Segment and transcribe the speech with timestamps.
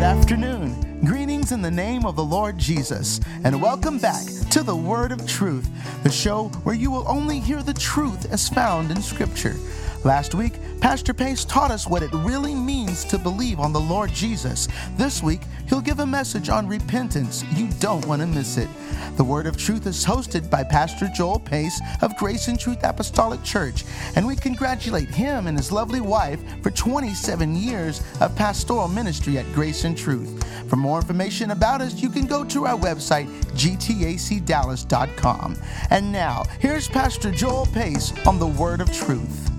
[0.00, 1.04] Good afternoon.
[1.04, 5.26] Greetings in the name of the Lord Jesus, and welcome back to the Word of
[5.26, 5.68] Truth,
[6.02, 9.56] the show where you will only hear the truth as found in Scripture.
[10.02, 14.10] Last week, Pastor Pace taught us what it really means to believe on the Lord
[14.10, 14.66] Jesus.
[14.96, 17.44] This week, he'll give a message on repentance.
[17.54, 18.70] You don't want to miss it.
[19.18, 23.42] The Word of Truth is hosted by Pastor Joel Pace of Grace and Truth Apostolic
[23.42, 23.84] Church,
[24.16, 29.52] and we congratulate him and his lovely wife for 27 years of pastoral ministry at
[29.52, 30.42] Grace and Truth.
[30.70, 35.56] For more information about us, you can go to our website, gtacdallas.com.
[35.90, 39.49] And now, here's Pastor Joel Pace on the Word of Truth.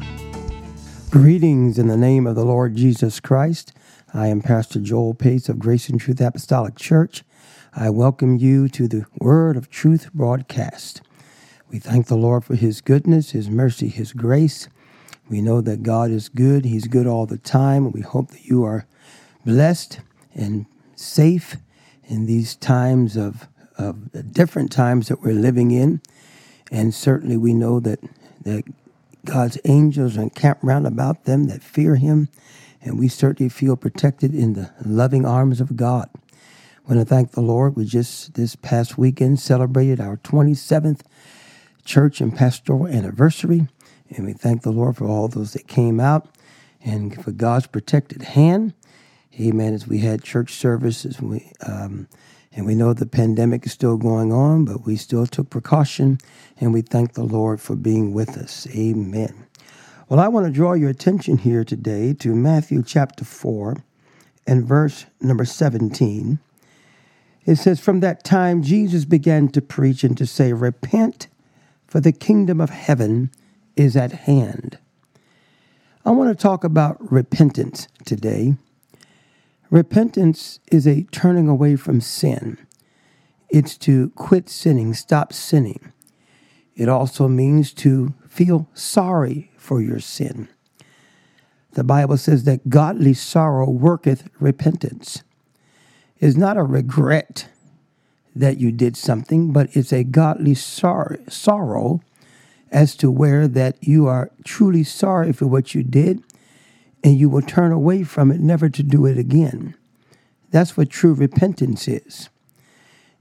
[1.12, 3.74] Greetings in the name of the Lord Jesus Christ.
[4.14, 7.24] I am Pastor Joel Pace of Grace and Truth Apostolic Church.
[7.74, 11.02] I welcome you to the Word of Truth broadcast.
[11.70, 14.70] We thank the Lord for His goodness, His mercy, His grace.
[15.30, 17.92] We know that God is good, He's good all the time.
[17.92, 18.88] We hope that you are
[19.46, 20.00] blessed
[20.34, 21.58] and safe
[22.06, 26.00] in these times of, of different times that we're living in.
[26.72, 28.00] And certainly we know that,
[28.44, 28.64] that
[29.26, 32.30] God's angels are encamped round about them that fear him,
[32.82, 36.10] and we certainly feel protected in the loving arms of God.
[36.16, 37.76] I want to thank the Lord.
[37.76, 41.02] We just this past weekend celebrated our 27th
[41.86, 43.68] church and pastoral anniversary,
[44.10, 46.28] and we thank the Lord for all those that came out
[46.84, 48.74] and for God's protected hand.
[49.40, 49.74] Amen.
[49.74, 52.08] As we had church services, we um,
[52.54, 56.18] and we know the pandemic is still going on, but we still took precaution,
[56.60, 58.68] and we thank the Lord for being with us.
[58.76, 59.48] Amen.
[60.10, 63.78] Well, I want to draw your attention here today to Matthew chapter 4
[64.46, 66.40] and verse number 17.
[67.46, 71.28] It says, From that time, Jesus began to preach and to say, Repent,
[71.88, 73.32] for the kingdom of heaven
[73.76, 74.78] is at hand.
[76.06, 78.56] I want to talk about repentance today.
[79.72, 82.58] Repentance is a turning away from sin.
[83.50, 85.94] It's to quit sinning, stop sinning.
[86.76, 90.50] It also means to feel sorry for your sin.
[91.72, 95.24] The Bible says that godly sorrow worketh repentance.
[96.20, 97.48] It's not a regret
[98.36, 102.02] that you did something, but it's a godly sor- sorrow
[102.72, 106.22] as to where that you are truly sorry for what you did
[107.04, 109.76] and you will turn away from it, never to do it again.
[110.52, 112.30] That's what true repentance is.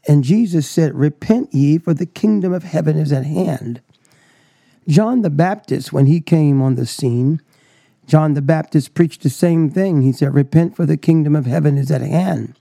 [0.08, 3.80] And Jesus said, Repent ye, for the kingdom of heaven is at hand.
[4.88, 7.41] John the Baptist, when he came on the scene,
[8.06, 10.02] John the Baptist preached the same thing.
[10.02, 12.58] He said, Repent, for the kingdom of heaven is at hand.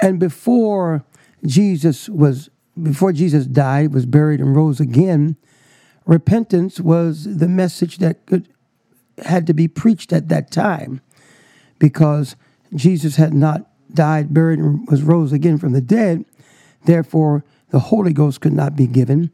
[0.00, 1.04] And before
[1.44, 2.50] Jesus was
[2.80, 5.36] before Jesus died, was buried, and rose again,
[6.06, 8.48] repentance was the message that could
[9.24, 11.00] had to be preached at that time
[11.78, 12.36] because
[12.74, 16.24] Jesus had not died, buried, and was rose again from the dead.
[16.84, 19.30] Therefore, the Holy Ghost could not be given,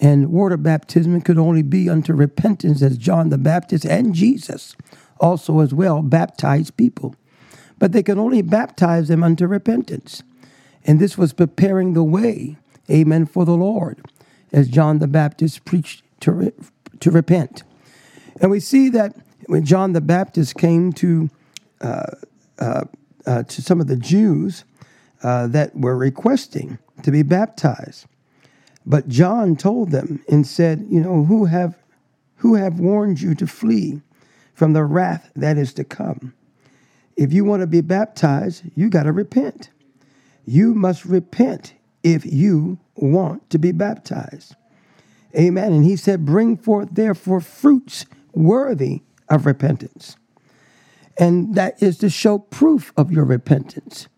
[0.00, 4.76] and water baptism could only be unto repentance, as John the Baptist and Jesus
[5.20, 7.14] also as well baptized people.
[7.78, 10.22] But they could only baptize them unto repentance.
[10.84, 12.56] And this was preparing the way,
[12.90, 14.00] amen, for the Lord,
[14.52, 16.52] as John the Baptist preached to, re-
[17.00, 17.62] to repent.
[18.40, 19.14] And we see that
[19.46, 21.30] when John the Baptist came to
[21.80, 22.06] uh,
[22.58, 22.84] uh,
[23.26, 24.64] uh, to some of the Jews
[25.22, 28.06] uh, that were requesting to be baptized,
[28.84, 31.76] but John told them and said, "You know who have
[32.36, 34.02] who have warned you to flee
[34.54, 36.34] from the wrath that is to come.
[37.16, 39.70] If you want to be baptized, you got to repent.
[40.46, 44.54] You must repent if you want to be baptized."
[45.36, 45.72] Amen.
[45.72, 50.16] And he said, Bring forth therefore fruits worthy of repentance.
[51.18, 54.08] And that is to show proof of your repentance.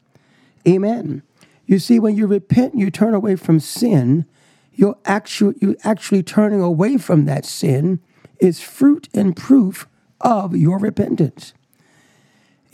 [0.68, 1.22] Amen.
[1.66, 4.26] You see, when you repent, you turn away from sin,
[4.72, 8.00] you're actually, you actually turning away from that sin
[8.38, 9.86] is fruit and proof
[10.20, 11.54] of your repentance.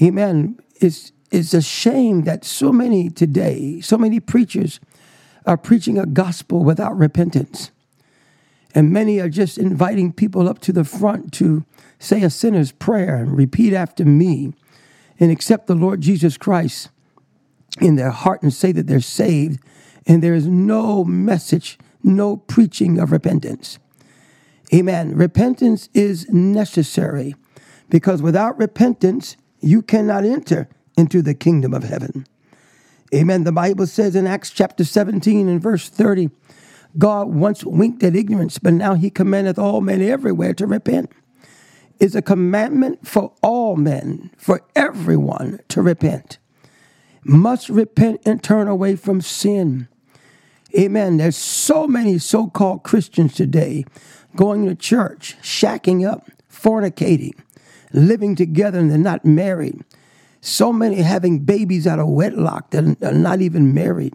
[0.02, 0.58] Amen.
[0.80, 4.80] It's, it's a shame that so many today, so many preachers
[5.46, 7.70] are preaching a gospel without repentance.
[8.76, 11.64] And many are just inviting people up to the front to
[11.98, 14.52] say a sinner's prayer and repeat after me
[15.18, 16.90] and accept the Lord Jesus Christ
[17.80, 19.60] in their heart and say that they're saved.
[20.06, 23.78] And there is no message, no preaching of repentance.
[24.74, 25.16] Amen.
[25.16, 27.34] Repentance is necessary
[27.88, 30.68] because without repentance, you cannot enter
[30.98, 32.26] into the kingdom of heaven.
[33.14, 33.44] Amen.
[33.44, 36.28] The Bible says in Acts chapter 17 and verse 30,
[36.98, 41.10] God once winked at ignorance, but now he commandeth all men everywhere to repent.
[41.98, 46.38] It's a commandment for all men, for everyone to repent.
[47.24, 49.88] must repent and turn away from sin.
[50.78, 51.16] Amen.
[51.16, 53.84] There's so many so called Christians today
[54.36, 57.32] going to church, shacking up, fornicating,
[57.92, 59.82] living together, and they're not married.
[60.40, 64.14] So many having babies out of wedlock that are not even married.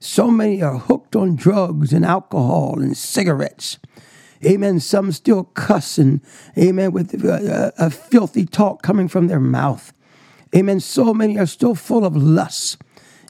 [0.00, 3.78] So many are hooked on drugs and alcohol and cigarettes.
[4.44, 4.80] Amen.
[4.80, 6.22] Some still cussing.
[6.56, 6.92] Amen.
[6.92, 9.92] With a, a filthy talk coming from their mouth.
[10.56, 10.80] Amen.
[10.80, 12.80] So many are still full of lust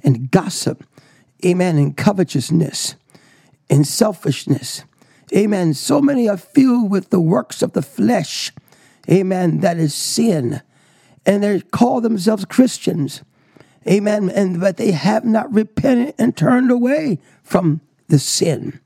[0.04, 0.84] and gossip.
[1.44, 1.76] Amen.
[1.76, 2.94] And covetousness
[3.68, 4.84] and selfishness.
[5.34, 5.74] Amen.
[5.74, 8.52] So many are filled with the works of the flesh.
[9.10, 9.58] Amen.
[9.58, 10.62] That is sin.
[11.26, 13.22] And they call themselves Christians.
[13.88, 14.30] Amen.
[14.30, 18.80] And but they have not repented and turned away from the sin.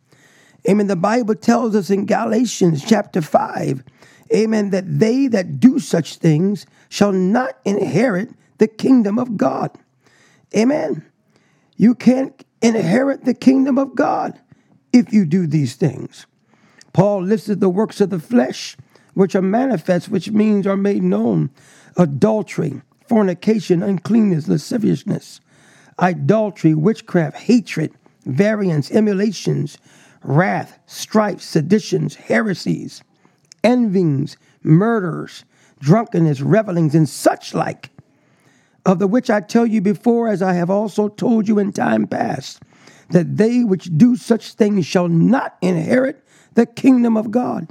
[0.69, 0.87] Amen.
[0.87, 3.83] The Bible tells us in Galatians chapter 5,
[4.35, 9.71] amen, that they that do such things shall not inherit the kingdom of God.
[10.57, 11.05] Amen.
[11.77, 14.41] You can't inherit the kingdom of God
[14.93, 16.27] if you do these things.
[16.95, 18.77] Paul listed the works of the flesh,
[19.13, 21.51] which are manifest, which means are made known
[21.97, 25.41] adultery, fornication, uncleanness, lasciviousness,
[25.99, 27.93] idolatry, witchcraft, hatred,
[28.25, 29.79] variance, emulations,
[30.23, 33.03] wrath, strife, seditions, heresies,
[33.63, 35.45] envyings, murders,
[35.81, 37.91] drunkenness, revelings, and such like,
[38.87, 42.07] of the which I tell you before, as I have also told you in time
[42.07, 42.63] past,
[43.11, 46.25] that they which do such things shall not inherit
[46.55, 47.69] the kingdom of God.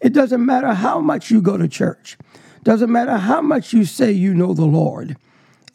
[0.00, 2.16] It doesn't matter how much you go to church,
[2.64, 5.16] doesn't matter how much you say you know the Lord.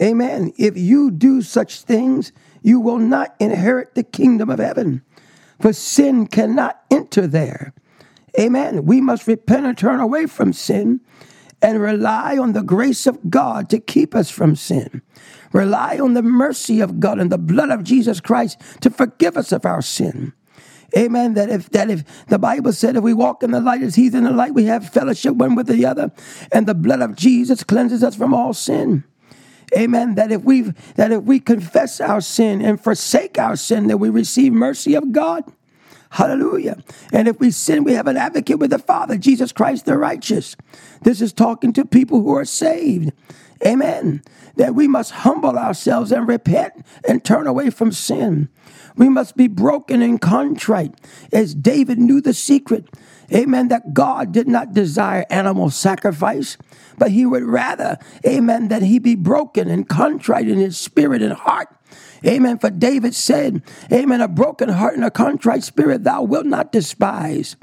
[0.01, 0.53] Amen.
[0.57, 2.31] If you do such things,
[2.61, 5.03] you will not inherit the kingdom of heaven
[5.59, 7.73] for sin cannot enter there.
[8.39, 8.85] Amen.
[8.85, 11.01] We must repent and turn away from sin
[11.61, 15.01] and rely on the grace of God to keep us from sin.
[15.51, 19.51] Rely on the mercy of God and the blood of Jesus Christ to forgive us
[19.51, 20.33] of our sin.
[20.97, 21.33] Amen.
[21.35, 24.13] That if that if the Bible said if we walk in the light as he's
[24.13, 26.11] in the light, we have fellowship one with the other,
[26.51, 29.03] and the blood of Jesus cleanses us from all sin.
[29.77, 30.15] Amen.
[30.15, 34.09] That if we that if we confess our sin and forsake our sin, that we
[34.09, 35.43] receive mercy of God.
[36.11, 36.83] Hallelujah.
[37.13, 40.55] And if we sin, we have an advocate with the Father, Jesus Christ the righteous.
[41.03, 43.11] This is talking to people who are saved.
[43.65, 44.23] Amen.
[44.59, 48.49] That we must humble ourselves and repent and turn away from sin.
[48.97, 50.93] We must be broken and contrite,
[51.31, 52.89] as David knew the secret.
[53.33, 53.69] Amen.
[53.69, 56.57] That God did not desire animal sacrifice,
[56.97, 57.97] but he would rather,
[58.27, 61.69] amen, that he be broken and contrite in his spirit and heart.
[62.25, 62.59] Amen.
[62.59, 63.63] For David said,
[63.93, 67.55] Amen, a broken heart and a contrite spirit thou wilt not despise.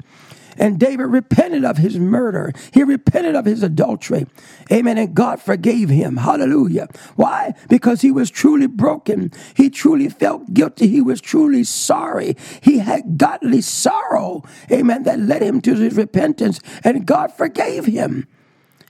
[0.57, 2.53] And David repented of his murder.
[2.73, 4.25] He repented of his adultery.
[4.71, 4.97] Amen.
[4.97, 6.17] And God forgave him.
[6.17, 6.87] Hallelujah.
[7.15, 7.53] Why?
[7.69, 9.31] Because he was truly broken.
[9.55, 10.87] He truly felt guilty.
[10.87, 12.35] He was truly sorry.
[12.61, 14.43] He had godly sorrow.
[14.71, 15.03] Amen.
[15.03, 16.59] That led him to his repentance.
[16.83, 18.27] And God forgave him.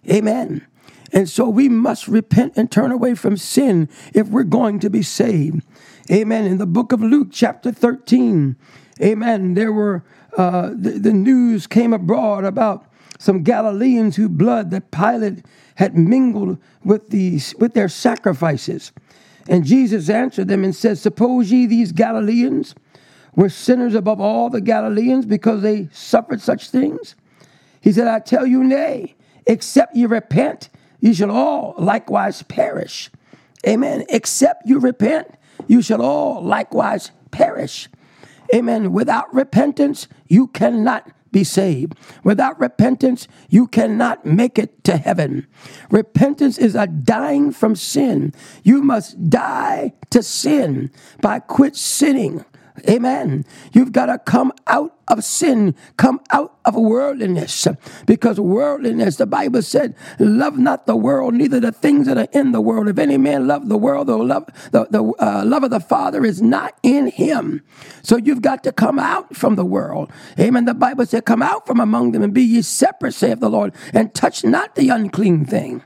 [0.09, 0.65] Amen.
[1.13, 5.01] And so we must repent and turn away from sin if we're going to be
[5.01, 5.63] saved.
[6.11, 6.45] Amen.
[6.45, 8.55] In the book of Luke, chapter 13,
[9.01, 10.03] amen, there were,
[10.37, 12.85] uh, the, the news came abroad about
[13.19, 15.45] some Galileans whose blood that Pilate
[15.75, 18.91] had mingled with, these, with their sacrifices.
[19.47, 22.75] And Jesus answered them and said, Suppose ye these Galileans
[23.35, 27.15] were sinners above all the Galileans because they suffered such things?
[27.79, 33.09] He said, I tell you, nay, except ye repent, ye shall all likewise perish.
[33.65, 34.05] Amen.
[34.09, 35.27] Except you repent,
[35.67, 37.87] you shall all likewise perish.
[38.53, 38.91] Amen.
[38.91, 41.95] Without repentance, you cannot be saved.
[42.23, 45.45] Without repentance, you cannot make it to heaven.
[45.91, 48.33] Repentance is a dying from sin.
[48.63, 52.45] You must die to sin by quit sinning.
[52.87, 53.45] Amen.
[53.73, 57.67] You've got to come out of sin, come out of worldliness.
[58.05, 62.51] Because worldliness, the Bible said, love not the world, neither the things that are in
[62.51, 62.87] the world.
[62.87, 66.25] If any man love the world, the love, the, the uh, love of the Father
[66.25, 67.63] is not in him.
[68.03, 70.11] So you've got to come out from the world.
[70.39, 70.65] Amen.
[70.65, 73.73] The Bible said, come out from among them and be ye separate, saith the Lord,
[73.93, 75.83] and touch not the unclean thing.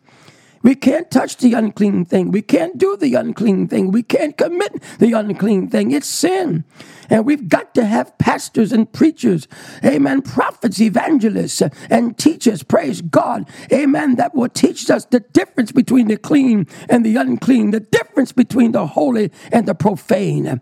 [0.63, 2.31] We can't touch the unclean thing.
[2.31, 3.91] We can't do the unclean thing.
[3.91, 5.91] We can't commit the unclean thing.
[5.91, 6.63] It's sin.
[7.11, 9.47] And we've got to have pastors and preachers,
[9.83, 16.07] amen, prophets, evangelists, and teachers, praise God, amen, that will teach us the difference between
[16.07, 20.61] the clean and the unclean, the difference between the holy and the profane.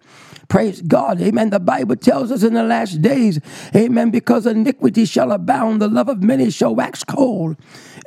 [0.50, 1.22] Praise God.
[1.22, 1.52] Amen.
[1.52, 3.40] The Bible tells us in the last days,
[3.76, 7.56] amen, because iniquity shall abound, the love of many shall wax cold.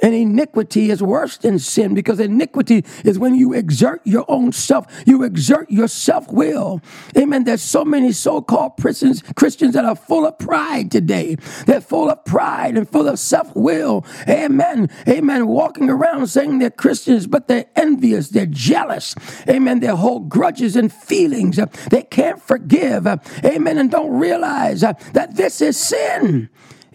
[0.03, 4.87] And iniquity is worse than sin because iniquity is when you exert your own self,
[5.07, 6.81] you exert your self will.
[7.17, 7.45] Amen.
[7.45, 11.37] There's so many so called Christians, Christians that are full of pride today.
[11.67, 14.07] They're full of pride and full of self will.
[14.29, 14.89] Amen.
[15.09, 15.47] Amen.
[15.47, 19.15] Walking around saying they're Christians, but they're envious, they're jealous.
[19.49, 19.81] Amen.
[19.81, 21.59] They hold grudges and feelings.
[21.59, 23.07] Uh, they can't forgive.
[23.07, 23.79] Uh, amen.
[23.79, 26.49] And don't realize uh, that this is sin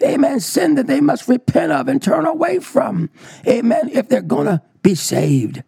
[0.03, 3.10] amen, sin that they must repent of and turn away from,
[3.48, 5.63] amen, if they're going to be saved.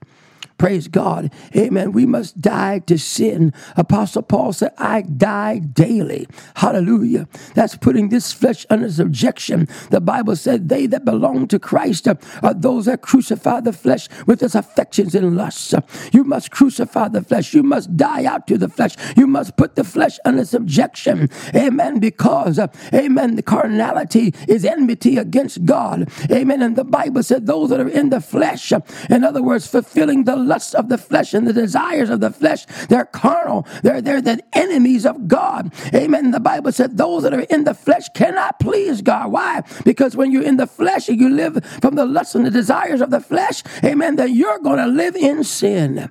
[0.59, 1.31] Praise God.
[1.55, 1.93] Amen.
[1.93, 3.53] We must die to sin.
[3.77, 6.27] Apostle Paul said, I die daily.
[6.55, 7.29] Hallelujah.
[7.55, 9.69] That's putting this flesh under subjection.
[9.89, 14.43] The Bible said, They that belong to Christ are those that crucify the flesh with
[14.43, 15.73] its affections and lusts.
[16.11, 17.53] You must crucify the flesh.
[17.53, 18.95] You must die out to the flesh.
[19.15, 21.29] You must put the flesh under subjection.
[21.55, 21.99] Amen.
[21.99, 22.59] Because,
[22.93, 26.09] amen, the carnality is enmity against God.
[26.29, 26.61] Amen.
[26.61, 28.73] And the Bible said, Those that are in the flesh,
[29.09, 32.65] in other words, fulfilling the lusts of the flesh and the desires of the flesh.
[32.89, 33.65] They're carnal.
[33.83, 35.71] They're, they're the enemies of God.
[35.93, 36.31] Amen.
[36.31, 39.31] The Bible said those that are in the flesh cannot please God.
[39.31, 39.63] Why?
[39.85, 42.99] Because when you're in the flesh and you live from the lusts and the desires
[42.99, 46.09] of the flesh, amen, then you're going to live in sin.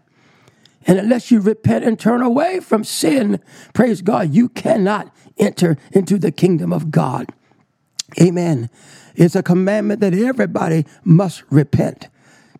[0.87, 3.41] And unless you repent and turn away from sin,
[3.75, 7.31] praise God, you cannot enter into the kingdom of God.
[8.21, 8.71] Amen.
[9.15, 12.09] It's a commandment that everybody must repent.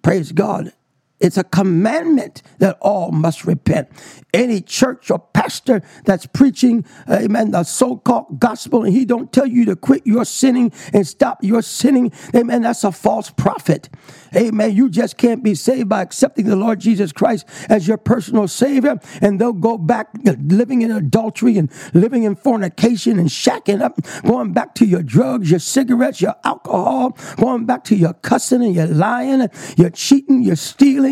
[0.03, 0.73] Praise God.
[1.21, 3.89] It's a commandment that all must repent.
[4.33, 9.65] Any church or pastor that's preaching, amen, the so-called gospel, and he don't tell you
[9.65, 13.89] to quit your sinning and stop your sinning, amen, that's a false prophet.
[14.37, 14.77] Amen.
[14.77, 19.01] You just can't be saved by accepting the Lord Jesus Christ as your personal Savior,
[19.21, 24.53] and they'll go back living in adultery and living in fornication and shacking up, going
[24.53, 28.87] back to your drugs, your cigarettes, your alcohol, going back to your cussing and your
[28.87, 31.08] lying, your cheating, your stealing.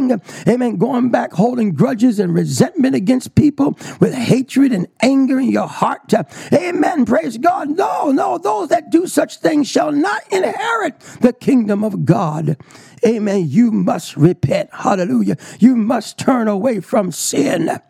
[0.48, 0.76] Amen.
[0.76, 6.12] Going back holding grudges and resentment against people with hatred and anger in your heart.
[6.52, 7.04] Amen.
[7.04, 7.70] Praise God.
[7.70, 12.56] No, no, those that do such things shall not inherit the kingdom of God.
[13.04, 13.48] Amen.
[13.48, 14.70] You must repent.
[14.72, 15.36] Hallelujah.
[15.58, 17.80] You must turn away from sin.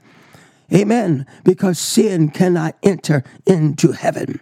[0.72, 1.26] Amen.
[1.44, 4.40] Because sin cannot enter into heaven.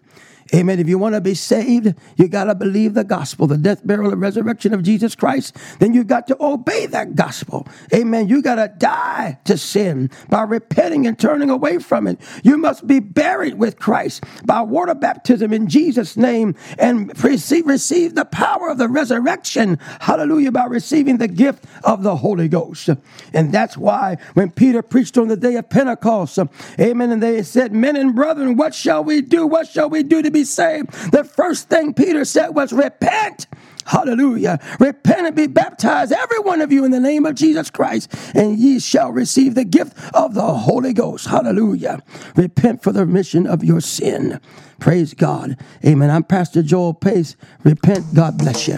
[0.55, 0.79] Amen.
[0.79, 4.13] If you want to be saved, you got to believe the gospel, the death, burial,
[4.13, 5.57] and resurrection of Jesus Christ.
[5.81, 7.67] Then you got to obey that gospel.
[7.93, 8.29] Amen.
[8.29, 12.21] You got to die to sin by repenting and turning away from it.
[12.45, 18.15] You must be buried with Christ by water baptism in Jesus' name and receive, receive
[18.15, 19.81] the power of the resurrection.
[20.01, 20.53] Hallelujah.
[20.53, 22.91] By receiving the gift of the Holy Ghost.
[23.33, 26.39] And that's why when Peter preached on the day of Pentecost,
[26.79, 29.49] amen, and they said, Men and brethren, what shall we do?
[29.49, 33.47] What shall we do to be saved, the first thing Peter said was, Repent.
[33.87, 34.59] Hallelujah.
[34.81, 38.59] Repent and be baptized, every one of you, in the name of Jesus Christ, and
[38.59, 41.27] ye shall receive the gift of the Holy Ghost.
[41.27, 42.03] Hallelujah.
[42.35, 44.41] Repent for the remission of your sin.
[44.79, 45.59] Praise God.
[45.85, 46.11] Amen.
[46.11, 47.37] I'm Pastor Joel Pace.
[47.63, 48.15] Repent.
[48.15, 48.77] God bless you.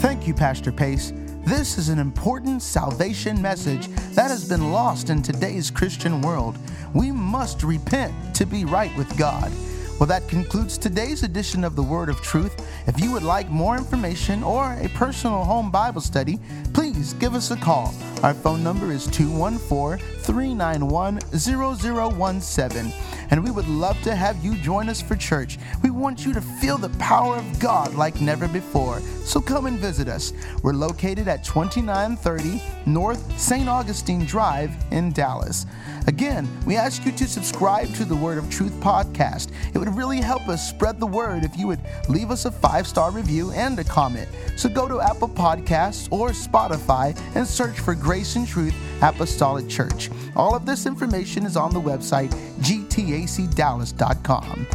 [0.00, 1.12] Thank you, Pastor Pace.
[1.46, 6.56] This is an important salvation message that has been lost in today's Christian world.
[6.94, 9.52] We must repent to be right with God.
[10.00, 12.66] Well, that concludes today's edition of the Word of Truth.
[12.88, 16.40] If you would like more information or a personal home Bible study,
[16.72, 17.94] please give us a call.
[18.24, 22.92] Our phone number is 214 391 0017,
[23.30, 25.58] and we would love to have you join us for church.
[25.82, 29.00] We want you to feel the power of God like never before.
[29.24, 30.32] So come and visit us.
[30.62, 32.60] We're located at 2930
[32.90, 33.68] North St.
[33.68, 35.66] Augustine Drive in Dallas.
[36.06, 39.50] Again, we ask you to subscribe to the Word of Truth podcast.
[39.74, 42.86] It would really help us spread the word if you would leave us a five
[42.86, 44.28] star review and a comment.
[44.56, 50.10] So go to Apple Podcasts or Spotify and search for Grace and Truth Apostolic Church.
[50.36, 54.66] All of this information is on the website gtacdallas.com.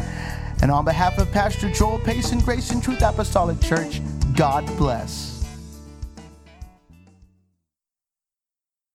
[0.62, 4.00] And on behalf of Pastor Joel and Grace and Truth Apostolic Church,
[4.36, 5.39] God bless.